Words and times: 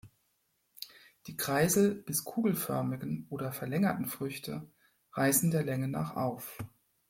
Die 1.27 1.37
kreisel- 1.37 1.93
bis 1.93 2.23
kugelförmigen 2.23 3.27
oder 3.29 3.51
verlängerten 3.53 4.07
Früchte 4.07 4.67
reißen 5.13 5.51
der 5.51 5.61
Länge 5.63 5.89
nach 5.89 6.15
auf. 6.15 6.57